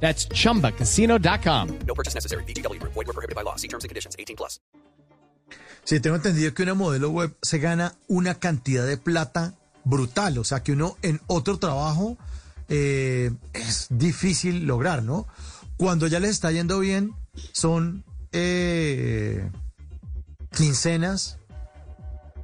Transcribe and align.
That's 0.00 0.28
chumbacasino.com. 0.28 1.78
No 1.86 1.94
purchase 1.94 2.14
necessary. 2.14 2.44
BGW. 2.44 2.80
Void 2.82 2.94
were 2.94 3.12
prohibited 3.12 3.34
by 3.34 3.42
law. 3.42 3.56
See 3.56 3.68
terms 3.68 3.84
and 3.84 3.88
conditions. 3.88 4.14
18 4.18 4.36
plus. 4.36 4.60
Sí, 5.84 6.00
tengo 6.00 6.16
entendido 6.16 6.52
que 6.52 6.64
una 6.64 6.74
modelo 6.74 7.10
web 7.10 7.36
se 7.42 7.60
gana 7.60 7.94
una 8.08 8.34
cantidad 8.34 8.84
de 8.84 8.96
plata 8.96 9.54
brutal. 9.84 10.36
O 10.38 10.44
sea, 10.44 10.62
que 10.62 10.72
uno 10.72 10.96
en 11.02 11.20
otro 11.28 11.58
trabajo 11.58 12.18
eh, 12.68 13.30
es 13.52 13.86
difícil 13.90 14.66
lograr, 14.66 15.02
¿no? 15.02 15.28
Cuando 15.76 16.08
ya 16.08 16.18
les 16.18 16.30
está 16.30 16.50
yendo 16.50 16.80
bien, 16.80 17.14
son 17.52 18.04
eh, 18.32 19.48
quincenas 20.50 21.38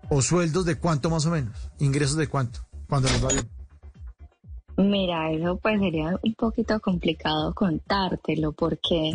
o 0.08 0.22
sueldos 0.22 0.64
de 0.64 0.76
cuánto 0.76 1.10
más 1.10 1.26
o 1.26 1.30
menos, 1.30 1.56
ingresos 1.78 2.16
de 2.16 2.28
cuánto, 2.28 2.66
cuando 2.88 3.08
les 3.08 3.24
va 3.24 3.28
bien. 3.28 3.48
Mira, 4.82 5.30
eso 5.32 5.56
pues 5.56 5.80
sería 5.80 6.18
un 6.22 6.34
poquito 6.34 6.78
complicado 6.80 7.54
contártelo 7.54 8.52
porque 8.52 9.12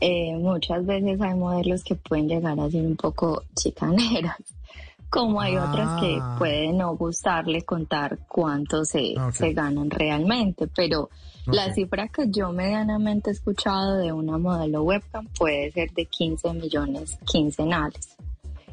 eh, 0.00 0.34
muchas 0.36 0.86
veces 0.86 1.20
hay 1.20 1.34
modelos 1.34 1.82
que 1.84 1.94
pueden 1.96 2.28
llegar 2.28 2.58
a 2.58 2.70
ser 2.70 2.84
un 2.86 2.96
poco 2.96 3.42
chicaneras, 3.54 4.36
como 5.10 5.40
hay 5.40 5.56
otras 5.58 5.90
que 6.00 6.18
Ah. 6.22 6.36
pueden 6.38 6.78
no 6.78 6.96
gustarle 6.96 7.62
contar 7.62 8.18
cuánto 8.28 8.84
se, 8.84 9.14
Ok. 9.20 9.32
se 9.32 9.52
ganan 9.52 9.90
realmente, 9.90 10.68
pero 10.68 11.10
la 11.46 11.72
cifra 11.74 12.06
que 12.08 12.30
yo 12.30 12.52
medianamente 12.52 13.30
he 13.30 13.32
escuchado 13.32 13.96
de 13.96 14.12
una 14.12 14.38
modelo 14.38 14.82
webcam 14.84 15.26
puede 15.36 15.72
ser 15.72 15.90
de 15.92 16.06
15 16.06 16.52
millones 16.54 17.18
quincenales. 17.26 18.16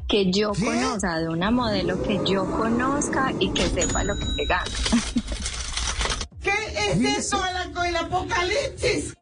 Que 0.06 0.30
yo 0.30 0.52
¿Qué? 0.52 0.64
conozca, 0.64 1.18
de 1.18 1.28
una 1.28 1.50
modelo 1.50 2.00
que 2.00 2.18
yo 2.24 2.46
conozca 2.56 3.32
y 3.40 3.50
que 3.50 3.68
sepa 3.68 4.04
lo 4.04 4.16
que 4.16 4.24
se 4.26 4.44
gana. 4.46 4.64
¿Qué 6.94 7.08
es 7.12 7.18
eso 7.26 7.40
el, 7.44 7.86
el 7.88 7.96
apocalipsis? 7.96 9.14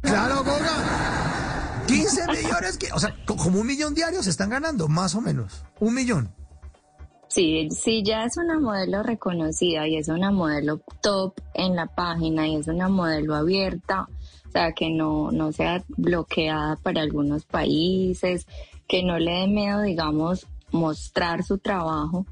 Claro, 0.00 0.38
Goga. 0.44 1.82
15 1.86 2.26
millones, 2.28 2.78
que, 2.78 2.92
o 2.92 2.98
sea, 2.98 3.14
co- 3.26 3.36
como 3.36 3.60
un 3.60 3.66
millón 3.66 3.94
diarios 3.94 4.24
se 4.24 4.30
están 4.30 4.50
ganando, 4.50 4.88
más 4.88 5.14
o 5.14 5.20
menos. 5.20 5.64
Un 5.80 5.94
millón. 5.94 6.34
Sí, 7.28 7.68
sí, 7.70 8.02
ya 8.04 8.24
es 8.24 8.36
una 8.36 8.58
modelo 8.60 9.02
reconocida 9.02 9.86
y 9.88 9.96
es 9.96 10.08
una 10.08 10.30
modelo 10.30 10.80
top 11.02 11.34
en 11.54 11.74
la 11.76 11.86
página 11.86 12.46
y 12.46 12.56
es 12.56 12.68
una 12.68 12.88
modelo 12.88 13.34
abierta, 13.34 14.06
o 14.48 14.50
sea, 14.52 14.72
que 14.72 14.90
no, 14.90 15.32
no 15.32 15.50
sea 15.52 15.82
bloqueada 15.88 16.76
para 16.76 17.02
algunos 17.02 17.44
países, 17.44 18.46
que 18.86 19.02
no 19.02 19.18
le 19.18 19.32
dé 19.32 19.46
miedo, 19.48 19.82
digamos, 19.82 20.46
mostrar 20.70 21.42
su 21.42 21.58
trabajo. 21.58 22.24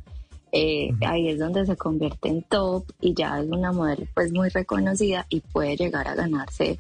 Eh, 0.53 0.91
Ahí 1.07 1.29
es 1.29 1.39
donde 1.39 1.65
se 1.67 1.77
convierte 1.77 2.29
en 2.29 2.43
top 2.43 2.85
y 3.01 3.15
ya 3.15 3.41
es 3.41 3.49
una 3.51 3.73
modelo 3.73 4.07
pues 4.15 4.33
muy 4.33 4.51
reconocida 4.51 5.27
y 5.31 5.41
puede 5.41 5.77
llegar 5.77 6.07
a 6.09 6.15
ganarse, 6.15 6.79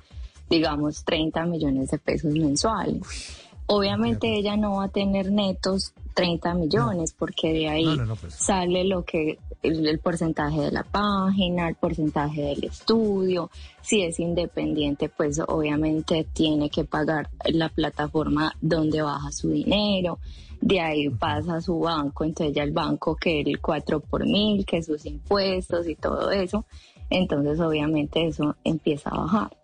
digamos, 0.51 1.05
30 1.05 1.47
millones 1.47 1.91
de 1.91 1.98
pesos 1.98 2.33
mensuales. 2.33 3.39
Obviamente 3.67 4.34
ella 4.34 4.56
no 4.56 4.77
va 4.77 4.84
a 4.84 4.89
tener 4.89 5.31
netos 5.33 5.95
30 6.14 6.55
millones 6.55 7.14
porque 7.19 7.53
de 7.55 7.69
ahí 7.69 7.84
No, 7.84 7.97
no, 7.97 8.06
no, 8.06 8.17
pues. 8.17 8.34
sale 8.34 8.84
lo 8.84 9.05
que 9.05 9.39
el, 9.63 9.87
el 9.87 9.99
porcentaje 9.99 10.61
de 10.61 10.73
la 10.73 10.83
página, 10.83 11.69
el 11.69 11.75
porcentaje 11.77 12.42
del 12.42 12.64
estudio. 12.64 13.51
Si 13.81 14.03
es 14.03 14.19
independiente, 14.20 15.09
pues 15.09 15.41
obviamente 15.47 16.27
tiene 16.33 16.69
que 16.70 16.85
pagar 16.85 17.31
la 17.47 17.69
plataforma 17.69 18.55
donde 18.61 19.03
baja 19.03 19.31
su 19.33 19.51
dinero. 19.51 20.19
De 20.61 20.81
ahí 20.81 21.09
pasa 21.11 21.57
a 21.57 21.61
su 21.61 21.79
banco, 21.81 22.25
entonces 22.25 22.55
ya 22.55 22.63
el 22.63 22.70
banco 22.73 23.17
que 23.17 23.41
el 23.41 23.61
4 23.61 24.01
por 24.01 24.25
mil, 24.25 24.64
que 24.64 24.83
sus 24.83 25.05
impuestos 25.07 25.89
y 25.89 25.97
todo 25.97 26.31
eso. 26.31 26.65
Entonces 27.11 27.59
obviamente 27.61 28.27
eso 28.27 28.55
empieza 28.65 29.11
a 29.11 29.19
bajar. 29.23 29.57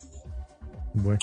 Bueno. 0.94 1.18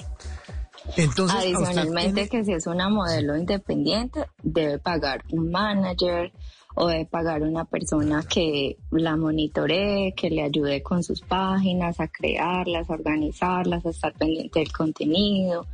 Entonces, 0.98 1.38
Adicionalmente 1.38 2.14
tiene- 2.14 2.30
que 2.30 2.46
si 2.46 2.54
es 2.54 2.68
una 2.68 2.90
modelo 2.90 3.36
independiente, 3.36 4.26
debe 4.44 4.78
pagar 4.78 5.24
un 5.32 5.50
manager 5.50 6.32
o 6.76 6.88
debe 6.88 7.06
pagar 7.06 7.42
una 7.42 7.66
persona 7.66 8.24
que 8.24 8.78
la 8.92 9.16
monitoree, 9.16 10.14
que 10.16 10.30
le 10.30 10.44
ayude 10.44 10.84
con 10.84 11.04
sus 11.04 11.22
páginas, 11.22 12.00
a 12.00 12.08
crearlas, 12.08 12.90
a 12.90 12.94
organizarlas, 12.94 13.86
a 13.86 13.90
estar 13.90 14.14
pendiente 14.14 14.60
del 14.60 14.72
contenido, 14.72 15.68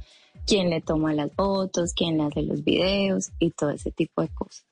quién 0.45 0.69
le 0.69 0.81
toma 0.81 1.13
las 1.13 1.31
fotos, 1.33 1.93
quién 1.93 2.17
le 2.17 2.25
hace 2.25 2.43
los 2.43 2.63
videos 2.63 3.31
y 3.39 3.51
todo 3.51 3.71
ese 3.71 3.91
tipo 3.91 4.21
de 4.21 4.29
cosas. 4.29 4.63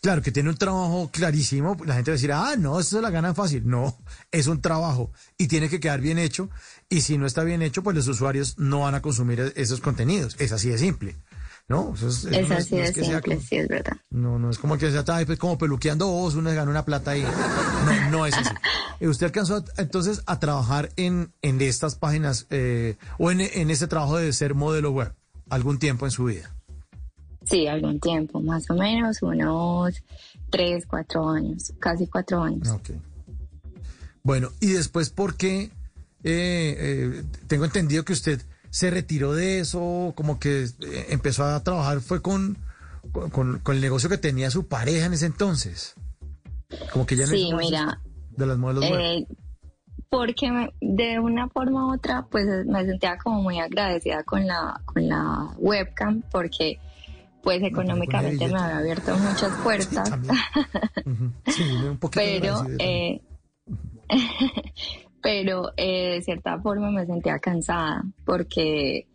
Claro, 0.00 0.22
que 0.22 0.32
tiene 0.32 0.48
un 0.48 0.56
trabajo 0.56 1.10
clarísimo. 1.12 1.76
La 1.84 1.94
gente 1.94 2.10
va 2.10 2.14
a 2.14 2.18
decir, 2.18 2.32
ah, 2.32 2.54
no, 2.58 2.80
eso 2.80 2.96
se 2.96 3.02
la 3.02 3.10
ganan 3.10 3.34
fácil. 3.34 3.68
No, 3.68 3.96
es 4.30 4.46
un 4.46 4.60
trabajo 4.60 5.12
y 5.38 5.48
tiene 5.48 5.68
que 5.68 5.80
quedar 5.80 6.00
bien 6.00 6.18
hecho. 6.18 6.48
Y 6.88 7.02
si 7.02 7.18
no 7.18 7.26
está 7.26 7.44
bien 7.44 7.62
hecho, 7.62 7.82
pues 7.82 7.94
los 7.96 8.08
usuarios 8.08 8.58
no 8.58 8.80
van 8.80 8.94
a 8.94 9.02
consumir 9.02 9.52
esos 9.54 9.80
contenidos. 9.80 10.36
Es 10.38 10.52
así 10.52 10.70
de 10.70 10.78
simple. 10.78 11.16
¿No? 11.72 11.94
Eso 11.94 12.08
es, 12.08 12.24
eso 12.26 12.28
Es 12.38 12.48
no 12.50 12.56
así 12.56 12.74
no 12.76 12.82
de 12.82 12.92
que 12.92 13.00
sea 13.00 13.12
simple, 13.14 13.36
como- 13.36 13.46
sí 13.48 13.56
es 13.56 13.68
verdad. 13.68 13.96
No, 14.10 14.38
no 14.38 14.50
es 14.50 14.58
como 14.58 14.76
que 14.76 14.90
sea 14.90 15.02
ay, 15.08 15.24
pues, 15.24 15.38
como 15.38 15.56
peluqueando 15.56 16.06
vos, 16.06 16.34
uno 16.34 16.50
gana 16.52 16.70
una 16.70 16.84
plata 16.84 17.12
ahí. 17.12 17.22
No, 17.86 18.10
no 18.10 18.26
es 18.26 18.34
así. 18.36 18.50
¿Usted 19.00 19.24
alcanzó 19.26 19.56
a- 19.56 19.64
entonces 19.80 20.22
a 20.26 20.38
trabajar 20.38 20.90
en, 20.96 21.32
en 21.40 21.62
estas 21.62 21.94
páginas 21.94 22.46
eh, 22.50 22.96
o 23.18 23.30
en, 23.30 23.40
en 23.40 23.70
este 23.70 23.86
trabajo 23.86 24.18
de 24.18 24.30
ser 24.34 24.54
modelo 24.54 24.90
web 24.92 25.14
algún 25.48 25.78
tiempo 25.78 26.04
en 26.04 26.10
su 26.10 26.24
vida? 26.26 26.54
Sí, 27.44 27.66
algún 27.66 27.98
tiempo, 28.00 28.40
más 28.42 28.68
o 28.70 28.74
menos 28.74 29.22
unos 29.22 29.94
tres, 30.50 30.84
cuatro 30.86 31.28
años, 31.30 31.72
casi 31.80 32.06
cuatro 32.06 32.42
años. 32.42 32.68
Ok. 32.68 32.90
Bueno, 34.22 34.50
y 34.60 34.68
después, 34.72 35.08
¿por 35.08 35.36
qué? 35.36 35.70
Eh, 36.22 36.76
eh, 36.78 37.24
tengo 37.48 37.64
entendido 37.64 38.04
que 38.04 38.12
usted 38.12 38.42
se 38.72 38.90
retiró 38.90 39.34
de 39.34 39.60
eso, 39.60 40.14
como 40.16 40.40
que 40.40 40.64
eh, 40.64 41.06
empezó 41.10 41.44
a 41.44 41.62
trabajar, 41.62 42.00
fue 42.00 42.22
con, 42.22 42.56
con, 43.12 43.58
con 43.58 43.76
el 43.76 43.82
negocio 43.82 44.08
que 44.08 44.16
tenía 44.16 44.50
su 44.50 44.66
pareja 44.66 45.04
en 45.04 45.12
ese 45.12 45.26
entonces. 45.26 45.94
Como 46.90 47.04
que 47.04 47.16
ya 47.16 47.26
no 47.26 47.32
Sí, 47.32 47.50
mira, 47.52 48.00
de 48.30 48.46
las 48.46 48.56
modelos. 48.56 48.84
Eh, 48.84 49.26
porque 50.08 50.70
de 50.80 51.20
una 51.20 51.50
forma 51.50 51.86
u 51.86 51.94
otra, 51.94 52.26
pues 52.30 52.46
me 52.64 52.86
sentía 52.86 53.18
como 53.18 53.42
muy 53.42 53.60
agradecida 53.60 54.24
con 54.24 54.46
la, 54.46 54.80
con 54.86 55.06
la 55.06 55.50
webcam, 55.58 56.22
porque 56.30 56.80
pues 57.42 57.62
económicamente 57.62 58.48
me 58.48 58.58
había 58.58 58.78
abierto 58.78 59.14
muchas 59.18 59.52
puertas. 59.62 60.10
Sí, 61.46 61.62
un 61.62 61.98
poquito 61.98 62.24
pero, 62.24 62.64
eh, 62.78 63.20
pero 65.22 65.70
eh, 65.76 66.14
de 66.14 66.22
cierta 66.22 66.58
forma 66.60 66.90
me 66.90 67.06
sentía 67.06 67.38
cansada, 67.38 68.02
porque 68.24 69.06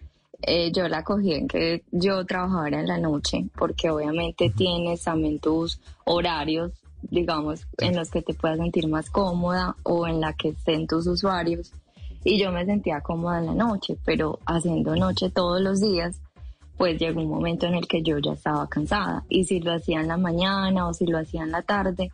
eh, 0.42 0.72
yo 0.72 0.88
la 0.88 1.04
cogí 1.04 1.34
en 1.34 1.48
que 1.48 1.84
yo 1.92 2.26
trabajaba 2.26 2.70
en 2.70 2.88
la 2.88 2.98
noche, 2.98 3.46
porque 3.56 3.90
obviamente 3.90 4.50
tienes 4.50 5.04
también 5.04 5.40
tus 5.40 5.82
horarios, 6.06 6.72
digamos, 7.02 7.68
en 7.80 7.96
los 7.96 8.10
que 8.10 8.22
te 8.22 8.34
puedas 8.34 8.58
sentir 8.58 8.88
más 8.88 9.10
cómoda 9.10 9.76
o 9.84 10.08
en 10.08 10.22
la 10.22 10.34
que 10.34 10.50
estén 10.50 10.88
tus 10.88 11.08
usuarios. 11.08 11.74
Y 12.24 12.40
yo 12.40 12.52
me 12.52 12.66
sentía 12.66 13.02
cómoda 13.02 13.40
en 13.40 13.48
la 13.48 13.54
noche, 13.54 13.98
pero 14.06 14.40
haciendo 14.46 14.96
noche 14.96 15.30
todos 15.30 15.62
los 15.62 15.82
días, 15.82 16.22
pues 16.78 17.00
llegó 17.00 17.22
un 17.22 17.30
momento 17.30 17.66
en 17.66 17.76
el 17.76 17.88
que 17.88 18.02
yo 18.02 18.18
ya 18.20 18.34
estaba 18.34 18.68
cansada. 18.68 19.24
Y 19.30 19.46
si 19.46 19.60
lo 19.60 19.74
hacía 19.74 20.00
en 20.02 20.08
la 20.08 20.18
mañana 20.18 20.88
o 20.88 20.94
si 20.94 21.06
lo 21.06 21.18
hacía 21.18 21.44
en 21.44 21.52
la 21.52 21.64
tarde, 21.64 22.12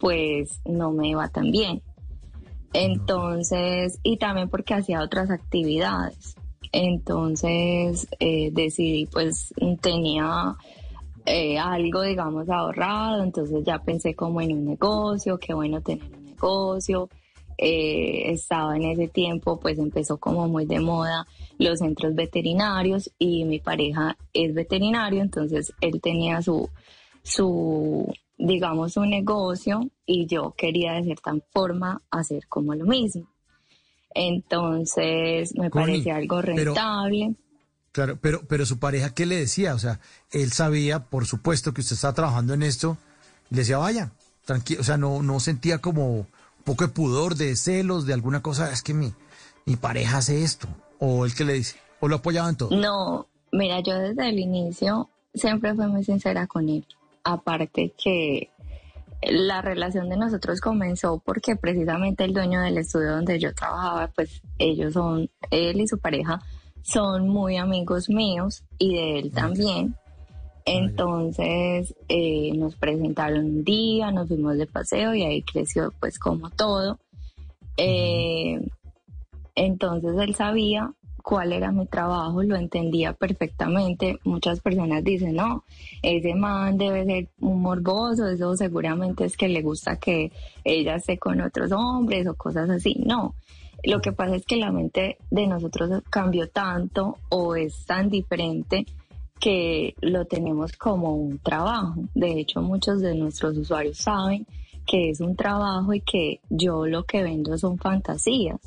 pues 0.00 0.60
no 0.64 0.90
me 0.92 1.08
iba 1.08 1.28
tan 1.28 1.50
bien. 1.50 1.82
Entonces, 2.72 3.98
y 4.02 4.18
también 4.18 4.48
porque 4.48 4.74
hacía 4.74 5.02
otras 5.02 5.30
actividades. 5.30 6.36
Entonces 6.72 8.06
eh, 8.20 8.50
decidí, 8.52 9.06
pues 9.06 9.54
tenía 9.80 10.56
eh, 11.24 11.58
algo, 11.58 12.02
digamos, 12.02 12.48
ahorrado, 12.48 13.22
entonces 13.22 13.64
ya 13.64 13.78
pensé 13.78 14.14
como 14.14 14.40
en 14.40 14.52
un 14.52 14.66
negocio, 14.66 15.38
qué 15.38 15.54
bueno 15.54 15.80
tener 15.80 16.04
un 16.16 16.24
negocio. 16.24 17.08
Eh, 17.60 18.30
estaba 18.30 18.76
en 18.76 18.84
ese 18.84 19.08
tiempo, 19.08 19.58
pues 19.58 19.78
empezó 19.78 20.18
como 20.18 20.46
muy 20.46 20.64
de 20.64 20.78
moda 20.78 21.26
los 21.58 21.80
centros 21.80 22.14
veterinarios 22.14 23.10
y 23.18 23.44
mi 23.44 23.58
pareja 23.58 24.16
es 24.32 24.54
veterinario, 24.54 25.22
entonces 25.22 25.72
él 25.80 26.00
tenía 26.00 26.40
su, 26.40 26.70
su, 27.24 28.06
digamos, 28.38 28.92
su 28.94 29.04
negocio 29.04 29.90
y 30.06 30.26
yo 30.26 30.54
quería 30.56 30.92
de 30.94 31.04
cierta 31.04 31.34
forma 31.52 32.02
hacer 32.10 32.46
como 32.48 32.74
lo 32.74 32.84
mismo. 32.86 33.26
Entonces 34.14 35.54
me 35.56 35.70
Connie, 35.70 35.86
parecía 35.94 36.16
algo 36.16 36.40
pero- 36.40 36.56
rentable. 36.56 37.34
Claro, 37.92 38.18
pero, 38.20 38.42
pero 38.46 38.64
su 38.66 38.78
pareja, 38.78 39.12
¿qué 39.14 39.26
le 39.26 39.36
decía? 39.36 39.74
O 39.74 39.78
sea, 39.78 39.98
él 40.30 40.52
sabía, 40.52 41.04
por 41.06 41.26
supuesto, 41.26 41.72
que 41.72 41.80
usted 41.80 41.94
estaba 41.94 42.12
trabajando 42.14 42.54
en 42.54 42.62
esto, 42.62 42.96
y 43.50 43.54
le 43.54 43.62
decía, 43.62 43.78
vaya, 43.78 44.12
tranquilo, 44.44 44.82
o 44.82 44.84
sea, 44.84 44.98
no, 44.98 45.22
no 45.22 45.40
sentía 45.40 45.78
como 45.78 46.12
un 46.18 46.26
poco 46.64 46.84
de 46.86 46.92
pudor, 46.92 47.34
de 47.34 47.56
celos, 47.56 48.06
de 48.06 48.12
alguna 48.12 48.40
cosa, 48.42 48.70
es 48.70 48.82
que 48.82 48.94
mi, 48.94 49.12
mi 49.64 49.76
pareja 49.76 50.18
hace 50.18 50.44
esto, 50.44 50.68
o 50.98 51.24
el 51.24 51.34
que 51.34 51.44
le 51.44 51.54
dice, 51.54 51.76
o 51.98 52.08
lo 52.08 52.16
apoyaba 52.16 52.48
en 52.50 52.56
todo. 52.56 52.70
No, 52.76 53.26
mira, 53.52 53.80
yo 53.80 53.98
desde 53.98 54.28
el 54.28 54.38
inicio 54.38 55.08
siempre 55.34 55.74
fui 55.74 55.86
muy 55.86 56.04
sincera 56.04 56.46
con 56.46 56.68
él. 56.68 56.86
Aparte 57.30 57.92
que 58.02 58.48
la 59.20 59.60
relación 59.60 60.08
de 60.08 60.16
nosotros 60.16 60.62
comenzó 60.62 61.18
porque 61.22 61.56
precisamente 61.56 62.24
el 62.24 62.32
dueño 62.32 62.62
del 62.62 62.78
estudio 62.78 63.12
donde 63.12 63.38
yo 63.38 63.52
trabajaba, 63.52 64.10
pues 64.16 64.40
ellos 64.58 64.94
son, 64.94 65.28
él 65.50 65.78
y 65.78 65.86
su 65.86 65.98
pareja 65.98 66.40
son 66.82 67.28
muy 67.28 67.58
amigos 67.58 68.08
míos 68.08 68.64
y 68.78 68.94
de 68.94 69.18
él 69.18 69.30
también. 69.30 69.94
Entonces 70.64 71.94
eh, 72.08 72.52
nos 72.56 72.76
presentaron 72.76 73.44
un 73.44 73.64
día, 73.64 74.10
nos 74.10 74.28
fuimos 74.28 74.56
de 74.56 74.66
paseo 74.66 75.14
y 75.14 75.22
ahí 75.22 75.42
creció 75.42 75.92
pues 76.00 76.18
como 76.18 76.48
todo. 76.48 76.98
Eh, 77.76 78.58
entonces 79.54 80.12
él 80.18 80.34
sabía 80.34 80.94
cuál 81.28 81.52
era 81.52 81.70
mi 81.72 81.84
trabajo, 81.84 82.42
lo 82.42 82.56
entendía 82.56 83.12
perfectamente. 83.12 84.18
Muchas 84.24 84.60
personas 84.60 85.04
dicen, 85.04 85.34
no, 85.34 85.62
ese 86.00 86.34
man 86.34 86.78
debe 86.78 87.04
ser 87.04 87.28
un 87.40 87.60
morboso, 87.60 88.26
eso 88.28 88.56
seguramente 88.56 89.26
es 89.26 89.36
que 89.36 89.46
le 89.46 89.60
gusta 89.60 89.96
que 89.96 90.32
ella 90.64 90.94
esté 90.94 91.18
con 91.18 91.42
otros 91.42 91.70
hombres 91.70 92.26
o 92.26 92.34
cosas 92.34 92.70
así. 92.70 92.94
No, 93.04 93.34
lo 93.84 94.00
que 94.00 94.12
pasa 94.12 94.36
es 94.36 94.46
que 94.46 94.56
la 94.56 94.72
mente 94.72 95.18
de 95.30 95.46
nosotros 95.46 96.02
cambió 96.08 96.48
tanto 96.48 97.18
o 97.28 97.54
es 97.56 97.84
tan 97.84 98.08
diferente 98.08 98.86
que 99.38 99.94
lo 100.00 100.24
tenemos 100.24 100.72
como 100.78 101.14
un 101.14 101.40
trabajo. 101.40 102.04
De 102.14 102.40
hecho, 102.40 102.62
muchos 102.62 103.02
de 103.02 103.14
nuestros 103.14 103.54
usuarios 103.58 103.98
saben 103.98 104.46
que 104.86 105.10
es 105.10 105.20
un 105.20 105.36
trabajo 105.36 105.92
y 105.92 106.00
que 106.00 106.40
yo 106.48 106.86
lo 106.86 107.04
que 107.04 107.22
vendo 107.22 107.58
son 107.58 107.76
fantasías 107.76 108.58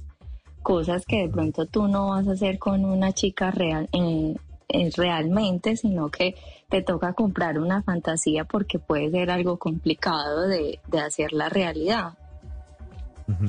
cosas 0.61 1.05
que 1.05 1.23
de 1.23 1.29
pronto 1.29 1.65
tú 1.65 1.87
no 1.87 2.09
vas 2.09 2.27
a 2.27 2.33
hacer 2.33 2.59
con 2.59 2.85
una 2.85 3.11
chica 3.11 3.51
real, 3.51 3.89
eh, 3.93 4.35
eh, 4.69 4.89
realmente, 4.95 5.75
sino 5.75 6.09
que 6.09 6.35
te 6.69 6.81
toca 6.81 7.13
comprar 7.13 7.59
una 7.59 7.83
fantasía 7.83 8.45
porque 8.45 8.79
puede 8.79 9.11
ser 9.11 9.31
algo 9.31 9.57
complicado 9.57 10.47
de, 10.47 10.79
de 10.87 10.99
hacer 10.99 11.33
la 11.33 11.49
realidad. 11.49 12.13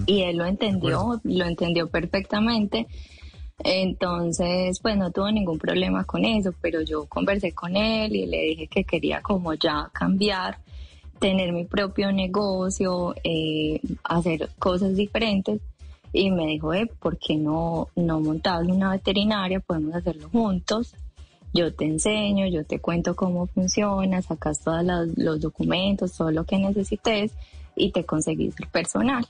Y 0.07 0.23
él 0.23 0.37
lo 0.37 0.47
entendió, 0.47 1.21
lo 1.25 1.45
entendió 1.45 1.89
perfectamente. 1.89 2.87
Entonces, 3.59 4.79
pues 4.81 4.97
no 4.97 5.11
tuvo 5.11 5.31
ningún 5.31 5.59
problema 5.59 6.05
con 6.05 6.25
eso, 6.25 6.53
pero 6.61 6.83
yo 6.83 7.07
conversé 7.07 7.53
con 7.53 7.77
él 7.77 8.15
y 8.15 8.27
le 8.27 8.43
dije 8.43 8.67
que 8.69 8.85
quería 8.85 9.21
como 9.23 9.55
ya 9.55 9.91
cambiar, 9.93 10.59
tener 11.19 11.53
mi 11.53 11.65
propio 11.65 12.13
negocio, 12.13 13.15
eh, 13.25 13.81
hacer 14.05 14.51
cosas 14.59 14.97
diferentes 14.97 15.61
y 16.13 16.31
me 16.31 16.47
dijo, 16.47 16.75
eh, 16.75 16.87
¿por 17.01 17.19
qué 17.19 17.37
no, 17.37 17.89
no 17.97 18.21
montabas 18.21 18.69
una 18.69 18.91
veterinaria? 18.91 19.61
Podemos 19.61 19.95
hacerlo 19.95 20.29
juntos. 20.31 20.95
Yo 21.55 21.75
te 21.75 21.85
enseño, 21.85 22.47
yo 22.47 22.65
te 22.65 22.79
cuento 22.79 23.15
cómo 23.15 23.47
funciona, 23.47 24.23
sacas 24.23 24.61
todos 24.61 24.85
los, 25.17 25.41
documentos, 25.41 26.13
todo 26.13 26.31
lo 26.31 26.45
que 26.45 26.59
necesites 26.59 27.33
y 27.77 27.93
te 27.93 28.05
conseguís 28.05 28.55
el 28.61 28.69
personal. 28.69 29.27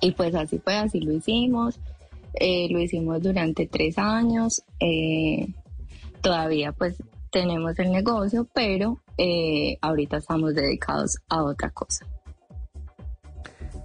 Y 0.00 0.12
pues 0.12 0.34
así 0.34 0.58
fue, 0.58 0.76
así 0.76 1.00
lo 1.00 1.12
hicimos. 1.12 1.80
Eh, 2.34 2.68
lo 2.70 2.80
hicimos 2.80 3.20
durante 3.20 3.66
tres 3.66 3.98
años. 3.98 4.62
Eh, 4.78 5.48
todavía 6.20 6.72
pues 6.72 6.96
tenemos 7.30 7.78
el 7.78 7.90
negocio, 7.90 8.46
pero 8.52 9.00
eh, 9.18 9.78
ahorita 9.80 10.18
estamos 10.18 10.54
dedicados 10.54 11.18
a 11.28 11.42
otra 11.42 11.70
cosa. 11.70 12.06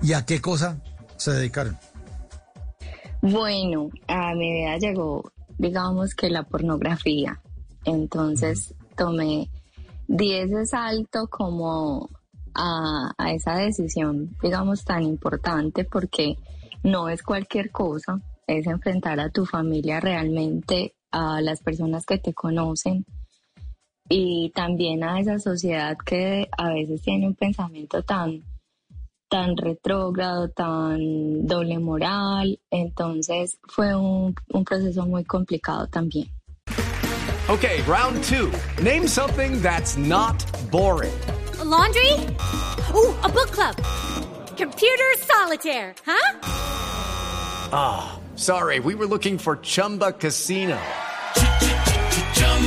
¿Y 0.02 0.14
a 0.14 0.26
qué 0.26 0.42
cosa? 0.42 0.82
Se 1.18 1.32
dedicaron? 1.32 1.78
Bueno, 3.22 3.90
a 4.08 4.34
mi 4.36 4.54
vida 4.54 4.78
llegó, 4.78 5.32
digamos 5.58 6.14
que 6.14 6.30
la 6.30 6.44
pornografía. 6.44 7.42
Entonces 7.84 8.74
tomé 8.96 9.50
10 10.08 10.52
de 10.52 10.66
salto 10.66 11.28
como 11.28 12.10
a, 12.54 13.12
a, 13.18 13.32
esa 13.32 13.56
decisión, 13.56 14.36
digamos, 14.42 14.86
tan 14.86 15.04
importante 15.04 15.86
porque 15.86 16.38
no 16.84 17.10
es 17.10 17.24
cualquier 17.24 17.72
cosa, 17.72 18.22
es 18.48 18.68
enfrentar 18.68 19.20
a 19.20 19.30
tu 19.30 19.46
familia 19.46 20.00
realmente, 20.00 20.94
a 21.12 21.42
las 21.42 21.62
personas 21.62 22.06
que 22.06 22.18
te 22.18 22.34
conocen 22.34 23.06
y 24.10 24.52
también 24.54 25.04
a 25.04 25.20
esa 25.20 25.40
sociedad 25.40 25.98
que 26.06 26.48
a 26.58 26.70
veces 26.74 27.02
tiene 27.02 27.28
un 27.28 27.36
pensamiento 27.36 28.04
tan 28.04 28.44
tan 29.30 29.58
retrógrado, 29.58 30.50
tan 30.50 31.46
doble 31.48 31.80
moral. 31.80 32.60
Entonces 32.72 33.58
fue 33.68 33.96
un, 33.96 34.36
un 34.54 34.66
proceso 34.66 35.06
muy 35.06 35.24
complicado 35.24 35.88
también. 35.88 36.30
Okay, 37.48 37.84
round 37.84 38.24
two. 38.24 38.52
Name 38.82 39.08
something 39.08 39.62
that's 39.62 39.98
not 39.98 40.44
boring. 40.72 41.14
A 41.60 41.64
laundry? 41.64 42.12
Ooh, 42.94 43.14
a 43.24 43.30
book 43.30 43.52
club. 43.52 43.76
Computer 44.58 45.14
solitaire, 45.20 45.94
huh? 46.06 46.40
Ah, 47.72 48.18
oh, 48.18 48.36
sorry, 48.36 48.80
we 48.80 48.96
were 48.96 49.06
looking 49.06 49.38
for 49.38 49.58
Chumba 49.58 50.12
Casino. 50.14 50.80